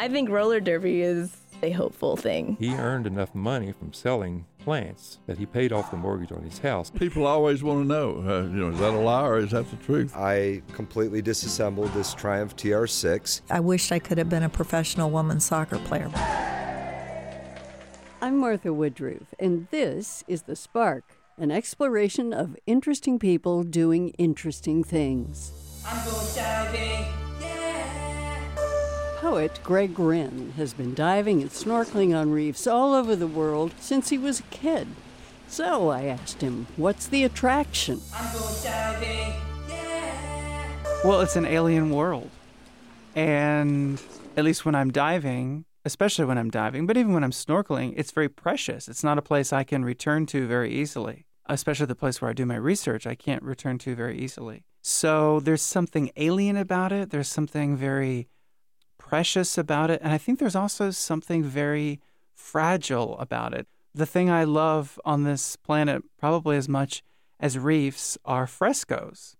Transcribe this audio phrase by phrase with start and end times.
[0.00, 2.56] I think roller derby is a hopeful thing.
[2.58, 6.58] He earned enough money from selling plants that he paid off the mortgage on his
[6.58, 6.88] house.
[6.88, 9.68] People always want to know, uh, you know, is that a lie or is that
[9.68, 10.16] the truth?
[10.16, 13.42] I completely disassembled this Triumph TR6.
[13.50, 16.10] I wished I could have been a professional women's soccer player.
[18.22, 21.04] I'm Martha Woodruff, and this is The Spark,
[21.36, 25.52] an exploration of interesting people doing interesting things.
[25.86, 27.19] I'm going diving, yeah.
[29.20, 34.08] Poet Greg Wrenn has been diving and snorkeling on reefs all over the world since
[34.08, 34.88] he was a kid.
[35.46, 38.00] So I asked him, what's the attraction?
[38.14, 39.34] I'm going diving,
[39.68, 40.74] yeah.
[41.04, 42.30] Well, it's an alien world.
[43.14, 44.00] And
[44.38, 48.12] at least when I'm diving, especially when I'm diving, but even when I'm snorkeling, it's
[48.12, 48.88] very precious.
[48.88, 52.32] It's not a place I can return to very easily, especially the place where I
[52.32, 54.64] do my research, I can't return to very easily.
[54.80, 58.26] So there's something alien about it, there's something very
[59.10, 62.00] precious about it, and I think there's also something very
[62.34, 63.66] fragile about it.
[63.94, 67.02] The thing I love on this planet, probably as much
[67.38, 69.36] as reefs, are frescoes.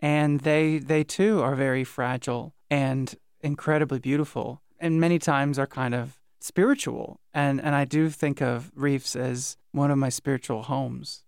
[0.00, 5.94] And they they too are very fragile and incredibly beautiful and many times are kind
[5.94, 7.20] of spiritual.
[7.34, 11.22] And and I do think of reefs as one of my spiritual homes.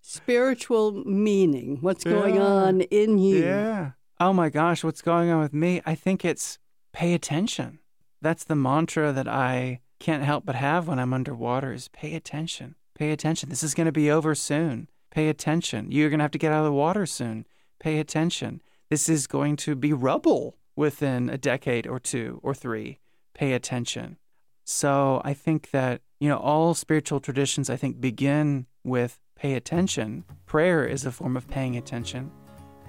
[0.00, 1.78] Spiritual meaning.
[1.82, 2.12] What's yeah.
[2.12, 3.44] going on in you?
[3.44, 3.90] Yeah.
[4.18, 5.82] Oh my gosh, what's going on with me?
[5.86, 6.58] I think it's
[6.92, 7.78] pay attention.
[8.20, 12.74] That's the mantra that I can't help but have when I'm underwater is pay attention.
[12.94, 13.48] Pay attention.
[13.48, 14.88] This is going to be over soon.
[15.10, 15.90] Pay attention.
[15.90, 17.46] You're going to have to get out of the water soon.
[17.78, 18.60] Pay attention.
[18.88, 22.98] This is going to be rubble within a decade or two or three
[23.34, 24.18] pay attention.
[24.64, 30.24] So I think that, you know, all spiritual traditions, I think, begin with pay attention.
[30.46, 32.30] Prayer is a form of paying attention.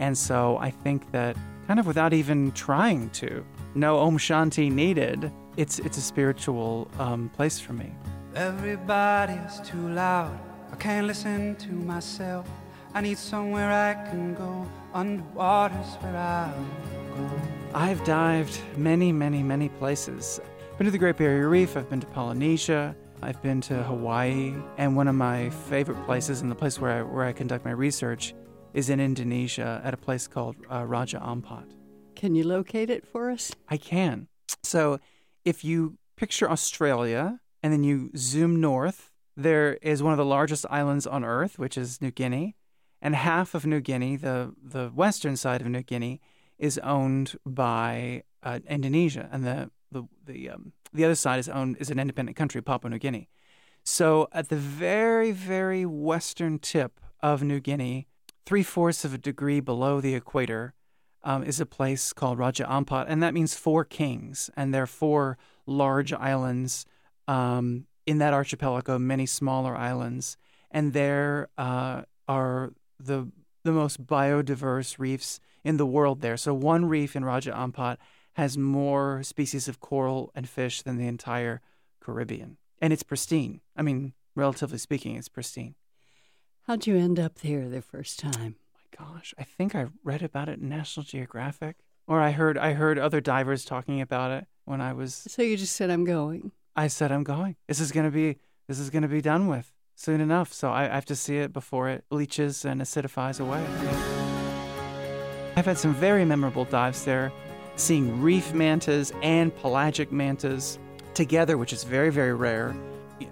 [0.02, 5.32] And so I think that kind of without even trying to, no Om Shanti needed,
[5.58, 7.94] it's, it's a spiritual um, place for me.
[8.36, 10.38] Everybody's too loud.
[10.72, 12.50] I can't listen to myself.
[12.96, 14.68] I need somewhere I can go.
[14.94, 16.66] Underwater's where I'll
[17.16, 17.30] go.
[17.76, 20.42] I've dived many, many, many places.
[20.72, 24.56] I've Been to the Great Barrier Reef, I've been to Polynesia, I've been to Hawaii,
[24.78, 27.72] and one of my favorite places and the place where I, where I conduct my
[27.72, 28.34] research
[28.74, 31.66] is in Indonesia at a place called uh, Raja Ampat.
[32.16, 33.52] Can you locate it for us?
[33.68, 34.28] I can.
[34.64, 35.00] So
[35.44, 40.66] if you picture Australia and then you zoom north, there is one of the largest
[40.70, 42.56] islands on Earth, which is New Guinea.
[43.02, 46.22] And half of New Guinea, the, the western side of New Guinea,
[46.60, 51.78] is owned by uh, Indonesia, and the the the um, the other side is owned
[51.80, 53.28] is an independent country, Papua New Guinea.
[53.84, 58.08] So at the very very western tip of New Guinea,
[58.46, 60.74] three fourths of a degree below the equator,
[61.24, 64.88] um, is a place called Raja Ampat, and that means four kings, and there are
[64.88, 66.86] four large islands
[67.28, 70.38] um, in that archipelago, many smaller islands,
[70.72, 73.32] and there uh, are the
[73.64, 76.38] the most biodiverse reefs in the world there.
[76.38, 77.98] So one reef in Raja Ampat
[78.34, 81.62] has more species of coral and fish than the entire
[82.00, 82.58] Caribbean.
[82.82, 83.62] And it's pristine.
[83.76, 85.76] I mean, relatively speaking, it's pristine.
[86.68, 88.56] How'd you end up there the first time?
[88.74, 91.78] My gosh, I think I read about it in National Geographic.
[92.08, 95.58] Or I heard I heard other divers talking about it when I was So you
[95.58, 96.52] just said I'm going.
[96.76, 97.56] I said I'm going.
[97.68, 100.54] This is gonna be this is gonna be done with soon enough.
[100.54, 103.66] So I, I have to see it before it bleaches and acidifies away.
[105.56, 107.32] I've had some very memorable dives there,
[107.76, 110.78] seeing reef mantas and pelagic mantas
[111.14, 112.76] together, which is very, very rare,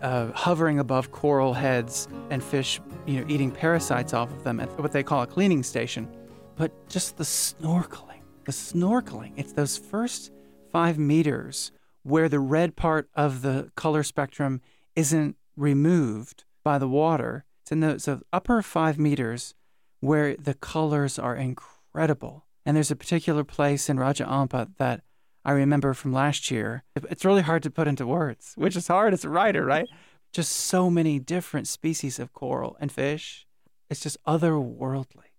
[0.01, 4.69] uh, hovering above coral heads and fish, you know, eating parasites off of them at
[4.79, 6.07] what they call a cleaning station.
[6.55, 10.31] But just the snorkeling, the snorkeling, it's those first
[10.71, 11.71] five meters
[12.03, 14.61] where the red part of the color spectrum
[14.95, 17.45] isn't removed by the water.
[17.61, 19.53] It's in those upper five meters
[19.99, 22.45] where the colors are incredible.
[22.65, 25.01] And there's a particular place in Raja Ampat that
[25.45, 26.83] I remember from last year.
[26.95, 29.87] It's really hard to put into words, which is hard as a writer, right?
[30.33, 33.47] Just so many different species of coral and fish.
[33.89, 35.29] It's just otherworldly.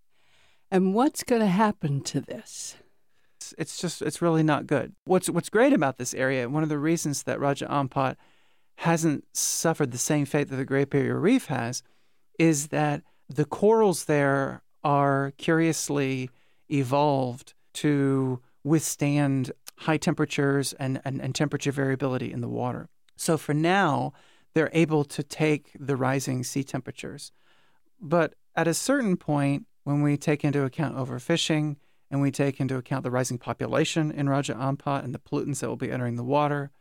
[0.70, 2.76] And what's going to happen to this?
[3.36, 4.94] It's, it's just, it's really not good.
[5.04, 8.16] What's, what's great about this area, one of the reasons that Raja Ampat
[8.76, 11.82] hasn't suffered the same fate that the Great Barrier Reef has,
[12.38, 16.30] is that the corals there are curiously
[16.70, 22.88] evolved to withstand high temperatures and, and, and temperature variability in the water.
[23.16, 24.12] So for now,
[24.54, 27.32] they're able to take the rising sea temperatures.
[28.00, 31.76] But at a certain point, when we take into account overfishing
[32.10, 35.68] and we take into account the rising population in Raja Ampat and the pollutants that
[35.68, 36.72] will be entering the water,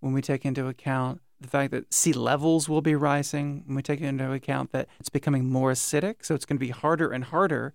[0.00, 3.82] when we take into account the fact that sea levels will be rising, when we
[3.82, 7.24] take into account that it's becoming more acidic, so it's going to be harder and
[7.24, 7.72] harder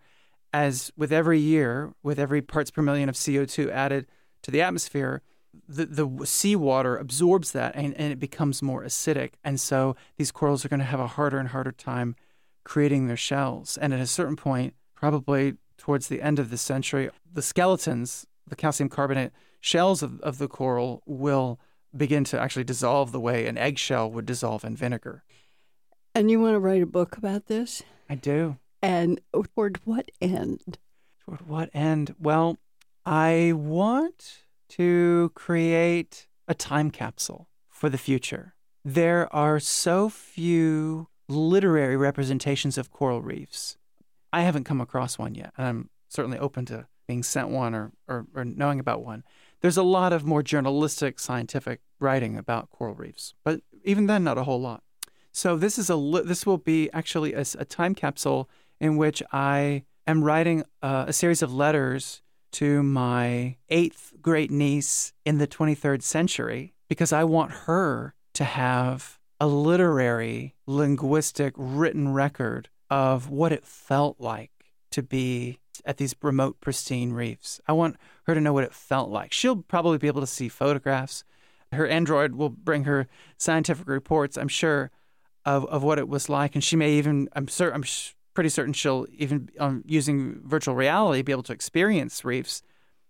[0.54, 4.07] as with every year, with every parts per million of CO2 added
[4.44, 5.21] to the atmosphere,
[5.68, 9.33] the, the seawater absorbs that and, and it becomes more acidic.
[9.44, 12.15] And so these corals are going to have a harder and harder time
[12.63, 13.77] creating their shells.
[13.77, 18.56] And at a certain point, probably towards the end of the century, the skeletons, the
[18.56, 21.59] calcium carbonate shells of, of the coral will
[21.95, 25.24] begin to actually dissolve the way an eggshell would dissolve in vinegar.
[26.13, 27.83] And you want to write a book about this?
[28.09, 28.57] I do.
[28.81, 29.19] And
[29.56, 30.77] toward what end?
[31.25, 32.15] Toward what end?
[32.19, 32.57] Well,
[33.06, 38.56] I want to create a time capsule for the future.
[38.84, 43.78] There are so few literary representations of coral reefs.
[44.31, 47.92] I haven't come across one yet, and I'm certainly open to being sent one or,
[48.07, 49.24] or, or knowing about one.
[49.62, 54.38] There's a lot of more journalistic, scientific writing about coral reefs, but even then, not
[54.38, 54.84] a whole lot.
[55.31, 58.50] So this is a this will be actually a, a time capsule
[58.80, 62.22] in which I am writing uh, a series of letters
[62.54, 69.19] to my eighth great niece in the 23rd century because I want her to have
[69.40, 74.51] a literary, linguistic, written record of what it felt like
[74.92, 77.62] to be at these remote, pristine reefs.
[77.68, 79.31] I want her to know what it felt like.
[79.31, 81.24] She'll probably be able to see photographs.
[81.72, 83.07] Her Android will bring her
[83.38, 84.92] scientific reports, I'm sure,
[85.46, 86.56] of, of what it was like.
[86.56, 87.84] And she may even, I'm sure, I'm
[88.39, 92.62] pretty certain she'll even um, using virtual reality be able to experience reefs,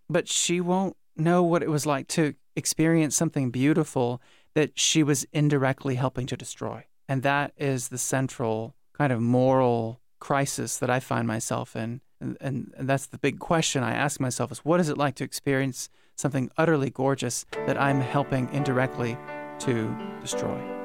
[0.09, 4.23] but she won't know what it was like to experience something beautiful
[4.55, 6.83] that she was indirectly helping to destroy.
[7.07, 12.01] And that is the central kind of moral crisis that I find myself in.
[12.19, 15.13] And, and, and, that's the big question I ask myself is what is it like
[15.17, 19.15] to experience something utterly gorgeous that I'm helping indirectly
[19.59, 20.78] to destroy?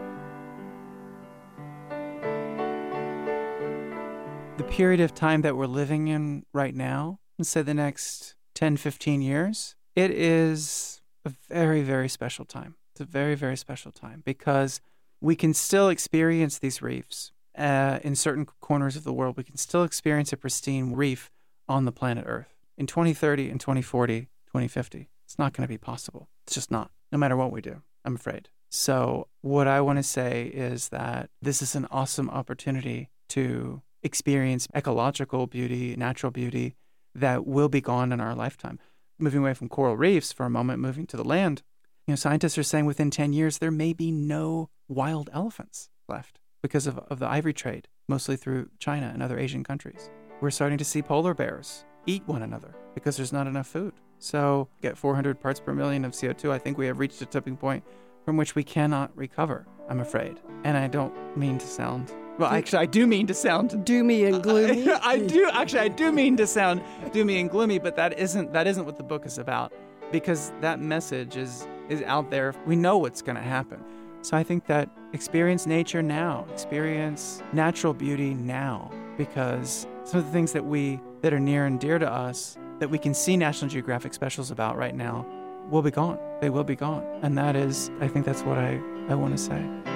[4.64, 8.76] The period of time that we're living in right now, let's say the next 10,
[8.76, 12.76] 15 years, it is a very, very special time.
[12.92, 14.80] It's a very, very special time because
[15.20, 19.36] we can still experience these reefs uh, in certain corners of the world.
[19.36, 21.30] We can still experience a pristine reef
[21.68, 22.54] on the planet Earth.
[22.76, 26.28] In 2030, in 2040, 2050, it's not going to be possible.
[26.46, 28.48] It's just not, no matter what we do, I'm afraid.
[28.70, 34.68] So, what I want to say is that this is an awesome opportunity to experience
[34.74, 36.76] ecological beauty, natural beauty
[37.14, 38.78] that will be gone in our lifetime.
[39.18, 41.62] Moving away from coral reefs for a moment, moving to the land,
[42.06, 46.38] you know, scientists are saying within 10 years there may be no wild elephants left
[46.62, 50.10] because of, of the ivory trade, mostly through China and other Asian countries.
[50.40, 53.94] We're starting to see polar bears eat one another because there's not enough food.
[54.18, 57.56] So, get 400 parts per million of CO2, I think we have reached a tipping
[57.56, 57.84] point
[58.24, 60.40] from which we cannot recover, I'm afraid.
[60.64, 64.42] And I don't mean to sound well, actually, I do mean to sound doomy and
[64.42, 64.90] gloomy.
[65.02, 68.66] I do actually, I do mean to sound doomy and gloomy, but that isn't that
[68.66, 69.72] isn't what the book is about,
[70.10, 72.54] because that message is is out there.
[72.66, 73.82] We know what's going to happen.
[74.22, 80.32] So I think that experience nature now, experience natural beauty now, because some of the
[80.32, 83.70] things that we that are near and dear to us that we can see National
[83.70, 85.24] Geographic specials about right now
[85.70, 86.18] will be gone.
[86.40, 89.42] They will be gone, and that is, I think that's what I I want to
[89.42, 89.93] say.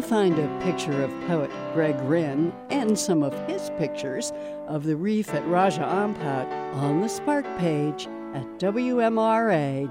[0.00, 4.32] You'll find a picture of poet Greg Wrenn and some of his pictures
[4.66, 9.90] of the reef at Raja Ampat on the Spark page at WMRA.org.